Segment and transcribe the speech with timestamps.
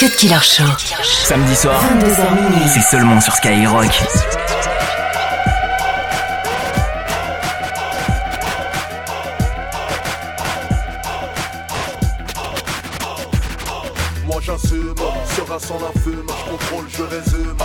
[0.00, 0.64] Cut Killer Show.
[1.24, 2.66] Samedi soir, 22h minuit.
[2.72, 3.84] c'est seulement sur Skyrock.
[14.24, 14.94] Moi j'assume,
[15.36, 17.56] sera sans la fume, je contrôle, je résume.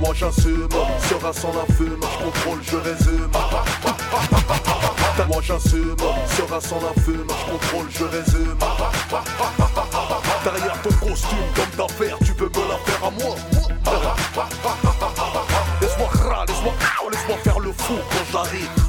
[0.00, 0.68] Moi j'assume,
[1.08, 3.30] sera sans la fume, je contrôle, je résume.
[5.28, 5.96] Moi j'assume,
[6.36, 8.58] sera sans la fume, je contrôle, je résume.
[10.42, 13.36] Derrière ton costume, comme d'affaires, tu peux me la faire à moi.
[15.82, 16.72] Laisse-moi râler, laisse-moi
[17.10, 18.79] laisse-moi faire le fou quand j'arrive.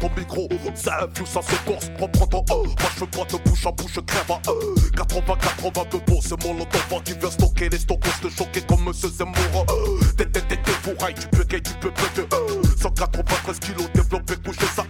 [0.00, 2.64] Ton micro, influe, ça se corse, reprends ton oh.
[2.64, 4.74] Moi je veux pas te bouche à bouche, crève à euh.
[4.96, 8.84] 80, 80 de beau, c'est mon enfant qui vient stocker les stockos, te choquer comme
[8.84, 9.66] Monsieur Zemmour.
[9.70, 10.00] Euh.
[10.16, 12.26] T'es, t'es, t'es, fourraille, tu peux gay, tu peux péter.
[12.32, 12.62] Euh.
[12.80, 14.84] 193 kilos développé, couché ça.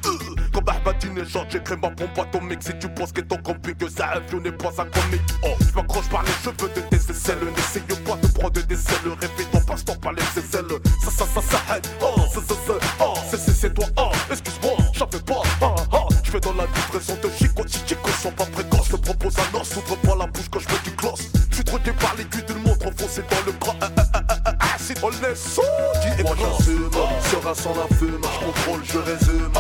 [0.52, 2.62] Comme Ahmadinejad, créé ma bombe atomique.
[2.62, 5.22] Si tu penses qu'étant compliqué, ça influe, n'est pas un comique.
[5.44, 7.38] Oh, je m'accroche par les cheveux de tes aisselles.
[7.56, 10.64] N'essaye pas de prendre des ailes, répète ton passe-temps par les aisselles.
[11.04, 11.58] Ça, ça, ça, ça.
[12.00, 13.86] Oh, ça, ça, ça, oh, c'est, c'est, c'est toi.
[13.96, 14.57] Oh, excuse-moi,
[14.98, 15.42] j'en fais pas.
[15.62, 17.62] Ah, ah, je fais dans la livraison de Chico.
[17.66, 19.76] Si Chico sont pas précoces, je te propose un os.
[19.76, 21.20] Ouvre pas la bouche quand je mets du gloss.
[21.50, 23.74] Je suis troqué par l'aiguille d'une montre enfoncée dans le bras.
[23.80, 25.62] Ah, ah, ah, ah, ah, ah, si on laisse son
[26.02, 26.90] dit Moi j'assume,
[27.30, 28.20] sera sans la fume.
[28.22, 29.52] Je contrôle, je résume.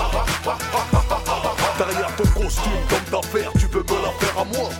[1.78, 4.70] Derrière ton costume, comme d'affaires, tu peux me la faire à moi.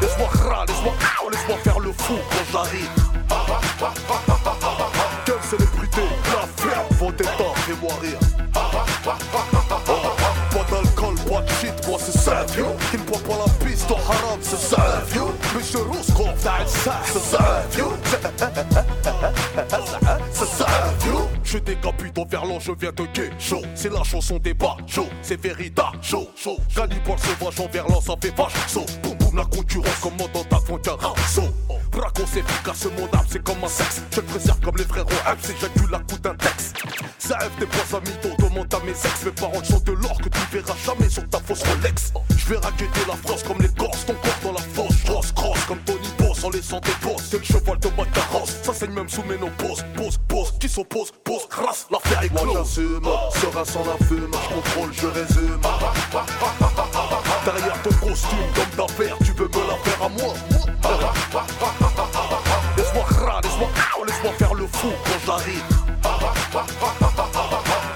[0.00, 0.94] Laisse-moi râler, laisse-moi
[1.30, 2.90] laisse-moi faire le fou quand j'arrive.
[5.24, 6.02] Quelle célébrité,
[6.32, 8.18] la ferme, vos départs, fais-moi rire.
[10.50, 12.64] Pas d'alcool, pas de shit, moi c'est vieux.
[12.90, 15.22] Qui ne boit pas la piste au haram, c'est ça, vieux.
[15.54, 17.84] Monsieur Rouskov, t'as ça, c'est ça, vieux.
[20.32, 20.48] C'est
[21.04, 21.14] vieux.
[21.42, 23.06] Je décapite au verlan, je viens de
[23.38, 23.62] chaud.
[23.74, 25.08] C'est la chanson des bas, chaud.
[25.22, 26.58] C'est véritable, chaud, chaud.
[26.74, 28.86] Calibre sauvage en verlan, ça fait vache, saut.
[29.02, 30.96] Boum boum, la concurrence comme dans ta frontière.
[31.94, 34.02] Braco, c'est efficace, mon âme, c'est comme un sexe.
[34.10, 36.76] Je le préserve comme les frérots, M, c'est j'accule la coup d'un texte.
[37.18, 39.24] Ça F des points à mytho, demande à mes ex.
[39.24, 42.12] Mes parents sont de l'or que tu verras jamais sur ta fausse Rolex.
[42.36, 45.02] Je vais raqueter la France comme les Corses, ton corps dans la fosse.
[45.04, 47.28] Cross, cross, comme Tony Boss, en laissant des bosses.
[47.30, 50.68] C'est le cheval de ma carrosse, ça saigne même sous mes pose, pose, pose, qui
[50.68, 52.44] s'oppose, pose, crasse, l'affaire est close.
[52.44, 53.08] Moi j'assume,
[53.40, 55.60] sera sans la fume, je contrôle, je résume.
[57.44, 60.34] Derrière ton costume, comme d'affaires, tu peux me la faire à moi.
[64.90, 65.62] Quand j'arrive.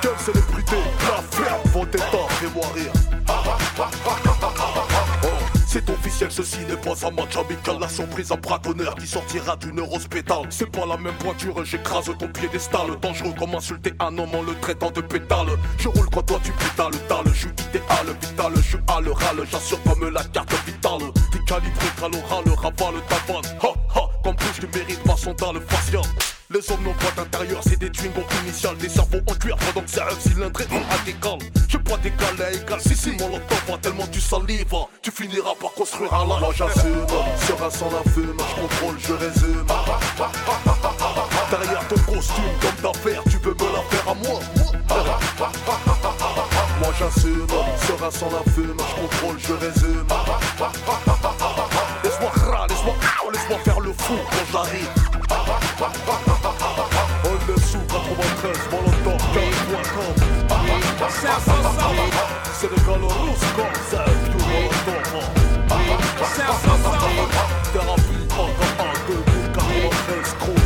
[0.00, 0.76] Quelle célébrité,
[1.08, 2.92] la ferme, départs, fais-moi rire.
[5.22, 5.26] Oh,
[5.66, 7.78] C'est officiel, ceci n'est pas un match amical.
[7.78, 8.60] La surprise, un bras
[8.98, 10.46] qui sortira d'une hospitale.
[10.50, 12.98] C'est pas la même pointure, j'écrase ton piédestal.
[13.00, 15.48] Dangereux comme insulter un homme en le traitant de pétale.
[15.78, 17.32] Je roule quand toi tu pétales, dalle.
[17.32, 19.46] Je suis idéal, vital, je suis à le râle.
[19.50, 21.12] J'assure comme la carte vitale.
[21.32, 23.44] T'es calibré, qu'à l'oral, ravale ta vanne.
[23.62, 26.02] Ha ha, comme plus tu mérites ma sondale faciale.
[26.02, 26.37] Les
[26.70, 30.00] hommes n'ont pas d'intérieur, c'est des twingos initiales, des cerveaux en cuir pendant que c'est
[30.00, 31.38] un cylindré en radical.
[31.68, 34.64] Je pas d'égal à égal, si si mon pas tellement tu salives,
[35.02, 36.40] tu finiras par construire un lac.
[36.40, 37.06] Moi j'assume,
[37.46, 39.66] sera sans la fume, je contrôle, je résume.
[41.50, 44.40] Derrière ton costume, comme d'affaires, tu peux me la faire à moi.
[46.80, 47.46] Moi j'assume,
[47.86, 50.06] sera sans la fume, je contrôle, je résume.
[52.48, 52.94] Laisse-moi râler, laisse-moi
[53.32, 54.88] laisse-moi faire le fou quand j'arrive.
[57.24, 60.16] On est sous 93, Molotov, 15.com.
[62.54, 65.26] C'est le Galorus, comme ça, Molotov.
[67.72, 69.22] Thérapie, encore un, deux,
[69.52, 70.58] 93, crew.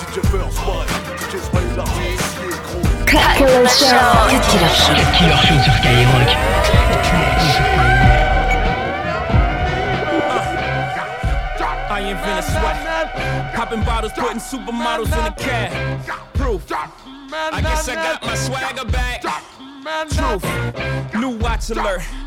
[0.00, 2.34] DJ First Mike, DJ Smile, l'artiste,
[2.64, 2.82] crew.
[3.06, 4.02] Cut Killer Show.
[4.30, 4.94] Cut Killer Show.
[5.16, 6.83] Killer Show sur Skyrock.
[12.04, 13.54] Ain't finna sweat.
[13.54, 16.34] Popping bottles, putting supermodels in the cab.
[16.34, 16.70] Proof.
[16.70, 19.22] I guess I got my swagger back.
[20.10, 21.14] Truth.
[21.14, 22.02] New watch alert.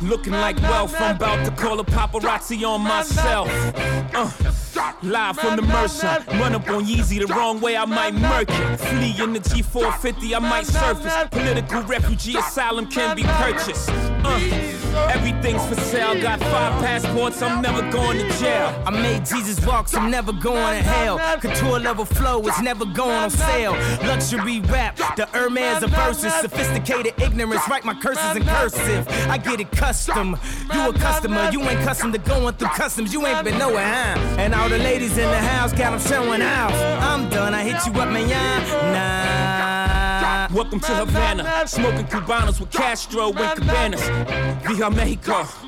[0.00, 3.48] Looking like wealth, I'm about to call a paparazzi on myself.
[4.14, 4.30] Uh,
[5.02, 8.76] live from the Mercer, run up on Yeezy the wrong way, I might murk it.
[8.78, 11.12] Flee in the G450, I might surface.
[11.30, 13.88] Political refugee asylum can be purchased.
[13.90, 14.38] Uh,
[15.10, 18.82] everything's for sale, got five passports, I'm never going to jail.
[18.86, 21.18] I made Jesus walks, I'm never going to hell.
[21.40, 23.72] Couture level flow is never going on sale.
[24.06, 26.32] Luxury rap, the Hermes of verses.
[26.34, 29.08] Sophisticated ignorance, write my curses in cursive.
[29.28, 30.36] I get it custom.
[30.72, 33.12] You a customer, you ain't custom to going through customs.
[33.12, 34.18] You ain't been nowhere, huh?
[34.38, 36.72] And all the ladies in the house got them showing out.
[37.02, 38.28] I'm done, I hit you up, man.
[38.92, 40.54] Nah.
[40.54, 44.02] Welcome to Havana, smoking Cubanos with Castro and Cabanas.
[44.66, 45.67] Via Mexico.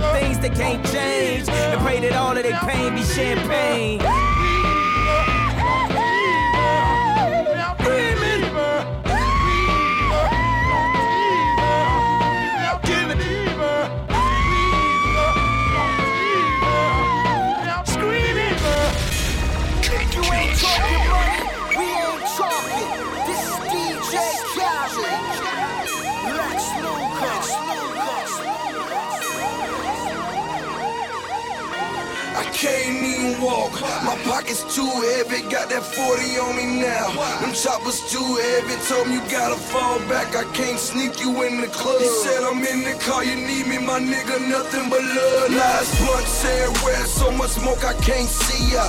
[0.13, 1.49] things that can't change.
[1.49, 4.30] And pray that all of their pain be champagne.
[33.31, 33.73] Can't walk.
[34.03, 37.11] My pockets too heavy, got that 40 on me now.
[37.41, 40.35] Them choppers too heavy, told me you gotta fall back.
[40.35, 42.01] I can't sneak you in the club.
[42.01, 45.51] He said I'm in the car, you need me, my nigga, nothing but love.
[45.51, 48.85] Last blunt said red, so much smoke I can't see ya.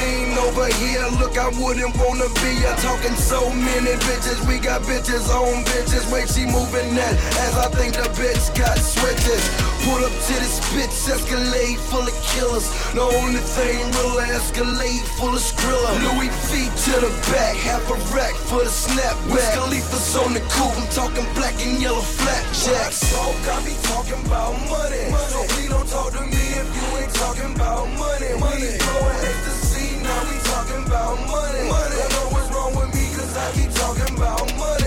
[0.00, 2.74] Ain't over here, look, I wouldn't wanna be ya.
[2.76, 6.10] Talking so many bitches, we got bitches on bitches.
[6.12, 7.14] Wait, she moving that
[7.46, 9.75] as I think the bitch got switches.
[9.86, 12.66] Pull up to this bitch, escalade full of killers.
[12.92, 15.90] No only thing real escalate full of skrilla.
[16.02, 19.54] Louis feet to the back, half a rack for the snapback.
[19.54, 22.98] Khalifa's on the coupe, I'm talking black and yellow flapjacks.
[23.14, 25.06] Talk, I be talking about money.
[25.06, 25.30] money.
[25.30, 28.34] So please don't talk to me if you ain't talking about money.
[28.42, 28.66] money.
[28.66, 31.62] We blowing ecstasy, now we talking about money.
[31.70, 31.94] money.
[31.94, 34.85] Don't know what's wrong with me, cause I keep talking about money.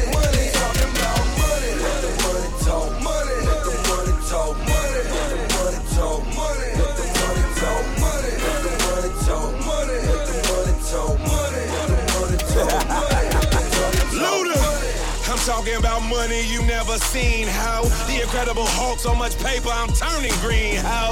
[15.60, 20.32] Talking about money you never seen, how the incredible Hulk, so much paper, I'm turning
[20.40, 21.12] green, how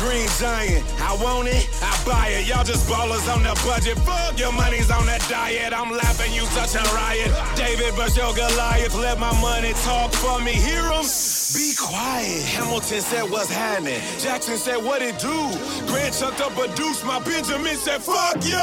[0.00, 2.48] green giant, I want it, I buy it.
[2.48, 5.74] Y'all just ballers on the budget, fuck your money's on that diet.
[5.76, 7.28] I'm laughing, you such a riot.
[7.54, 10.52] David, but your Goliath, let my money talk for me.
[10.52, 11.04] Hear 'em?
[11.52, 12.48] Be quiet.
[12.56, 14.00] Hamilton said, What's happening?
[14.18, 15.36] Jackson said, What it do?
[15.84, 18.56] Grant chucked up a deuce, my Benjamin said, Fuck you!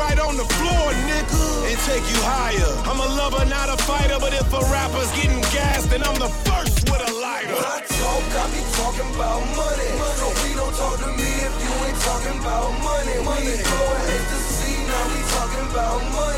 [0.00, 2.72] right on the floor, nigga, and take you higher.
[2.88, 6.32] I'm a lover, not a fighter, but if a rapper's getting gassed, then I'm the
[6.48, 7.52] first with a lighter.
[7.52, 9.90] When I talk, I be talking about money.
[10.20, 13.16] So please don't talk to me if you ain't talking about money.
[13.28, 13.44] Money.
[13.44, 16.16] We going ecstasy, now we talking about money.
[16.16, 16.29] money.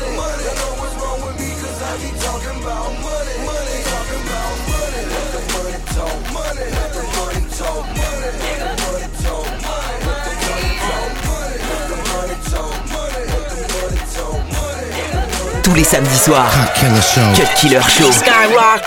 [15.73, 16.51] Tous les samedis soirs.
[16.53, 17.33] Ah, Killer Show.
[17.35, 18.11] Cut Killer Show.
[18.11, 18.83] Skyrock.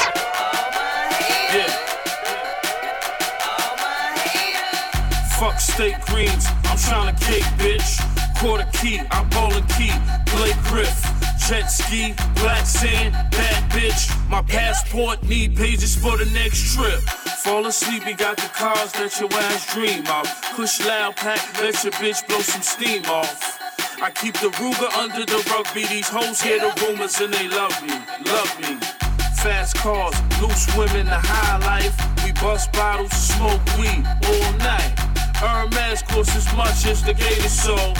[5.36, 7.98] Fuck steak greens, I'm trying to cake, bitch.
[8.38, 9.90] Quarter key, I'm bowling key.
[10.36, 10.96] Blake Griff,
[11.48, 14.06] jet ski, black sand, bad bitch.
[14.30, 17.00] My passport need pages for the next trip.
[17.42, 20.26] Fall asleep, we got the cars that your ass dream of.
[20.54, 23.65] Push loud pack, let your bitch blow some steam off.
[24.02, 25.86] I keep the Ruger under the rugby.
[25.86, 27.96] These hoes hear the rumors and they love me,
[28.28, 28.76] love me.
[29.40, 31.96] Fast cars, loose women, the high life.
[32.24, 34.92] We bust bottles, smoke weed all night.
[35.40, 37.96] Hermes costs as much as the gator soul.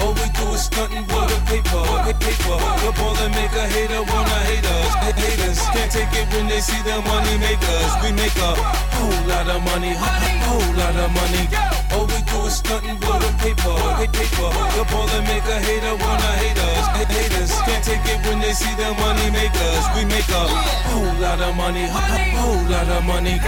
[0.00, 2.56] All we do is stuntin' with the paper, with paper.
[2.84, 4.92] The ball that make a hater wanna hate us.
[5.00, 7.92] The haters can't take it when they see the money makers.
[8.04, 8.52] We make a
[9.00, 11.69] whole lot of money, whole lot of money.
[11.92, 14.48] All we do is stunting with the paper, hate paper.
[14.76, 16.86] The ball and make a hater wanna hate us.
[17.10, 19.84] Haters can't take it when they see the money makers.
[19.96, 20.44] We make a
[20.90, 23.38] whole lot of money, whole lot of money.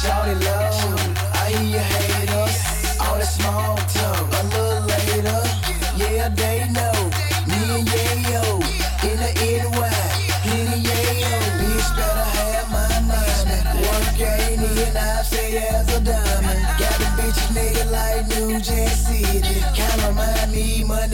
[0.00, 2.13] Shawty love, I hear you hate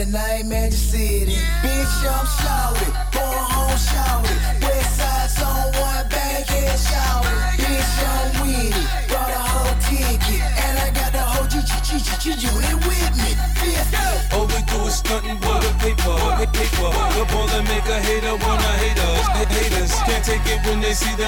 [0.07, 1.35] me Monday night Magic City.
[1.63, 4.35] Bitch, I'm shouty, born home shouty.
[4.63, 5.29] West side
[5.77, 7.35] one, backhead shouty.
[7.61, 10.41] Bitch, I'm with it, brought a whole ticket.
[10.41, 11.21] And I got the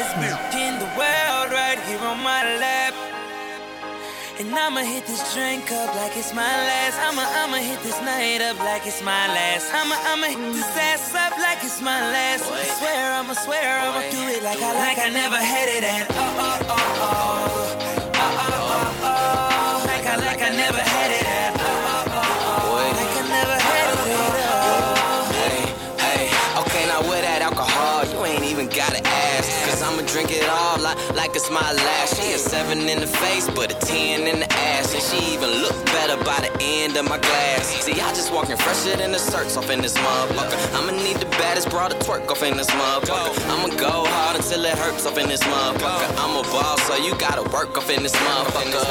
[4.41, 6.97] And I'ma hit this drink up like it's my last.
[6.97, 9.71] I'ma I'ma hit this night up like it's my last.
[9.71, 12.49] I'ma I'ma hit this ass up like it's my last.
[12.49, 16.07] I swear I'ma swear I'ma do it like I like I never had it at.
[16.09, 17.77] Oh oh oh oh.
[18.17, 19.85] Oh oh oh oh.
[19.85, 21.53] Like I like I never had it at.
[21.61, 22.81] Oh oh oh oh.
[22.81, 22.97] At.
[25.37, 25.69] Hey,
[26.01, 26.33] hey,
[26.65, 29.69] okay, now with that alcohol, you ain't even gotta ask.
[29.69, 30.70] Cause I'ma drink it all
[31.21, 32.19] like, it's my last.
[32.19, 34.93] She a seven in the face, but a ten in the ass.
[34.93, 37.67] And she even look better by the end of my glass.
[37.85, 40.57] See, I just walking fresher than the shirts off in this motherfucker.
[40.75, 43.33] I'ma need the baddest broad to twerk off in this motherfucker.
[43.53, 46.09] I'ma go hard until it hurts off in this motherfucker.
[46.17, 48.81] I'm a boss, so you gotta work off in this motherfucker.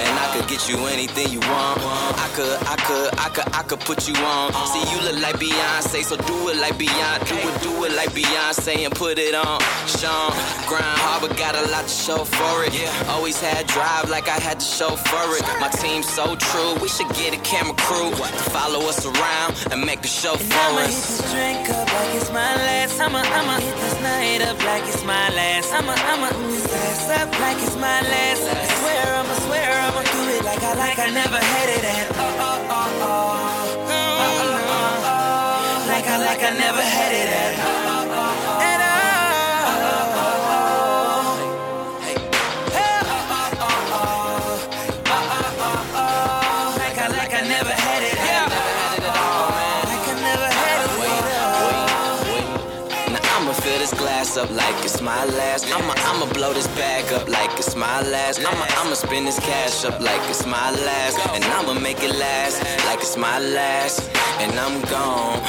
[0.00, 1.76] And I could get you anything you want.
[2.24, 4.52] I could, I could, I could, I could put you on.
[4.72, 7.28] See, you look like Beyonce, so do it like Beyonce.
[7.28, 9.60] Do it, do it like Beyonce and put it on.
[9.86, 10.32] Sean,
[10.64, 12.72] grind hard, but got a lot to show for it.
[13.08, 15.42] Always had drive like I had to show for it.
[15.60, 19.84] My team's so true, we should get a camera crew to follow us around and
[19.84, 23.00] make a show And for I'ma hit this drink up like it's my last.
[23.00, 25.72] I'ma, I'ma hit this night up like it's my last.
[25.72, 28.42] I'ma, I'ma this ass up like it's my last.
[28.46, 32.06] I swear, I'ma swear, I'ma do it like I like I never had it at.
[32.14, 33.26] Oh oh oh oh.
[33.88, 35.88] Oh, oh, oh, oh.
[35.90, 37.54] Like I like I never had it at.
[37.66, 37.95] Oh.
[54.46, 55.66] Up like it's my last.
[55.72, 58.40] I'ma I'ma blow this bag up like it's my last.
[58.40, 61.18] I'ma I'ma spin this cash up like it's my last.
[61.34, 64.00] And I'ma make it last like it's my last.
[64.40, 65.40] And I'm gone.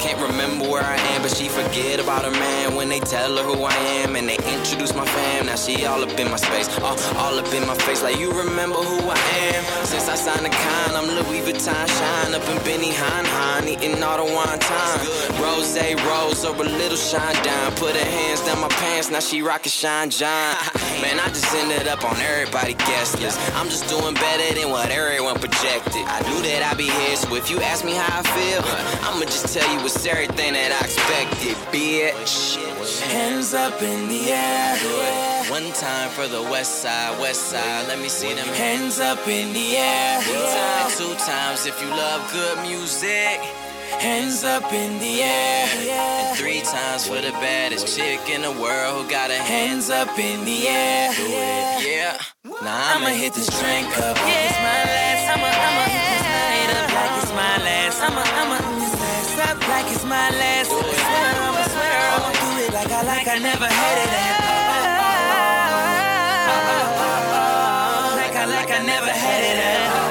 [0.00, 3.42] Can't remember where I am, but she forget about her man when they tell her
[3.42, 5.46] who I am and they introduce my fam.
[5.46, 8.02] Now she all up in my space, all, all up in my face.
[8.02, 9.18] Like you remember who I
[9.52, 9.64] am.
[9.84, 14.02] Since I signed the con, I'm Louis Vuitton shine up in Benny Hine Hine, eating
[14.02, 14.98] all the wine time.
[15.42, 15.74] Rose,
[16.06, 17.72] rose, or a little shine down.
[17.74, 20.54] Put her hands down my pants, now she rockin' shine John.
[21.02, 23.38] Man, I just ended up on everybody guest list.
[23.56, 26.02] I'm just doing better than what everyone projected.
[26.06, 28.62] I knew that I'd be here, so if you ask me how I feel,
[29.08, 32.62] I'ma just tell you it's everything that I expected, bitch.
[33.10, 34.76] Hands up in the air.
[35.50, 37.88] One time for the west side, west side.
[37.88, 40.20] Let me see them Hands up in the air.
[40.96, 43.40] Two times if you love good music.
[44.00, 45.66] Hands up in the air.
[45.70, 50.18] And three times for the baddest chick in the world who got her hands up
[50.18, 51.12] in the air.
[51.80, 52.18] Yeah.
[52.44, 55.24] Nah, I'ma hit this drink up like it's my last.
[55.32, 58.02] I'ma I'ma hit this night up like it's my last.
[58.02, 60.70] I'ma I'ma hit this ass up like it's my last.
[60.70, 64.34] I swear I'ma swear I'ma do it like I like I never had it at.
[68.18, 70.05] Like I like I never had it at.